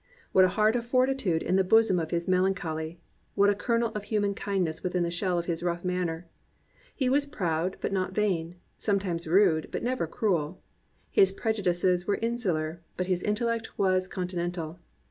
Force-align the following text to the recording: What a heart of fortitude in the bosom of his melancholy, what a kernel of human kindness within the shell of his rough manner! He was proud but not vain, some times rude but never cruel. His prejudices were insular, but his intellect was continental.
What 0.31 0.45
a 0.45 0.55
heart 0.57 0.75
of 0.75 0.83
fortitude 0.83 1.43
in 1.43 1.57
the 1.57 1.63
bosom 1.63 1.99
of 1.99 2.09
his 2.09 2.27
melancholy, 2.27 2.99
what 3.35 3.51
a 3.51 3.53
kernel 3.53 3.91
of 3.93 4.05
human 4.05 4.33
kindness 4.33 4.81
within 4.81 5.03
the 5.03 5.11
shell 5.11 5.37
of 5.37 5.45
his 5.45 5.61
rough 5.61 5.85
manner! 5.85 6.25
He 6.95 7.07
was 7.07 7.27
proud 7.27 7.77
but 7.81 7.93
not 7.93 8.15
vain, 8.15 8.55
some 8.79 8.97
times 8.97 9.27
rude 9.27 9.69
but 9.71 9.83
never 9.83 10.07
cruel. 10.07 10.59
His 11.11 11.31
prejudices 11.31 12.07
were 12.07 12.15
insular, 12.19 12.81
but 12.97 13.05
his 13.05 13.21
intellect 13.21 13.77
was 13.77 14.07
continental. 14.07 14.79